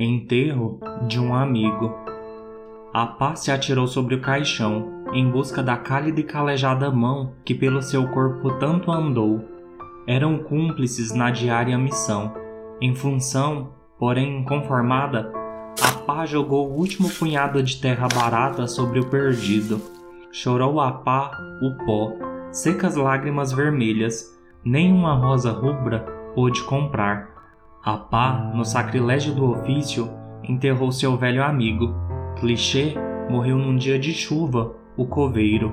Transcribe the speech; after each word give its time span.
Enterro 0.00 0.78
de 1.08 1.18
um 1.18 1.34
amigo. 1.34 1.92
A 2.94 3.04
paz 3.04 3.40
se 3.40 3.50
atirou 3.50 3.88
sobre 3.88 4.14
o 4.14 4.20
caixão, 4.20 5.02
em 5.12 5.28
busca 5.28 5.60
da 5.60 5.76
cálida 5.76 6.20
e 6.20 6.22
calejada 6.22 6.88
mão 6.88 7.32
que 7.44 7.52
pelo 7.52 7.82
seu 7.82 8.06
corpo 8.06 8.52
tanto 8.60 8.92
andou. 8.92 9.44
Eram 10.06 10.38
cúmplices 10.38 11.12
na 11.12 11.32
diária 11.32 11.76
missão. 11.76 12.32
Em 12.80 12.94
função, 12.94 13.70
porém 13.98 14.38
inconformada, 14.38 15.32
a 15.82 15.98
pá 16.06 16.24
jogou 16.24 16.68
o 16.68 16.78
último 16.78 17.10
punhado 17.10 17.60
de 17.60 17.80
terra 17.80 18.06
barata 18.06 18.68
sobre 18.68 19.00
o 19.00 19.06
perdido. 19.10 19.80
Chorou 20.30 20.80
a 20.80 20.92
pá 20.92 21.32
o 21.60 21.84
pó, 21.84 22.12
secas 22.52 22.94
lágrimas 22.94 23.50
vermelhas, 23.50 24.32
nem 24.64 24.92
uma 24.92 25.14
rosa 25.14 25.50
rubra 25.50 26.06
pôde 26.36 26.62
comprar 26.62 27.37
a 27.82 27.96
pá, 27.96 28.50
no 28.54 28.64
sacrilégio 28.64 29.34
do 29.34 29.50
ofício, 29.50 30.10
enterrou 30.42 30.90
seu 30.90 31.16
velho 31.16 31.42
amigo. 31.42 31.94
Clichê 32.38 32.94
morreu 33.30 33.56
num 33.56 33.76
dia 33.76 33.98
de 33.98 34.12
chuva, 34.12 34.74
o 34.96 35.06
coveiro. 35.06 35.72